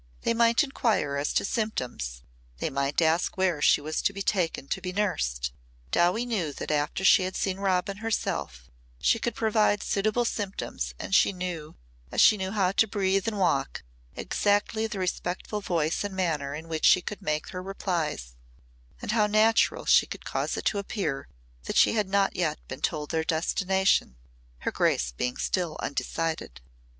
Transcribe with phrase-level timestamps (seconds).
[0.23, 2.23] They might inquire as to symptoms,
[2.57, 5.53] they might ask where she was to be taken to be nursed.
[5.91, 8.67] Dowie knew that after she had seen Robin herself
[8.99, 11.75] she could provide suitable symptoms and she knew,
[12.11, 13.83] as she knew how to breathe and walk,
[14.15, 18.33] exactly the respectful voice and manner in which she could make her replies
[19.03, 21.27] and how natural she could cause it to appear
[21.65, 24.15] that she had not yet been told their destination
[24.61, 26.59] her grace being still undecided.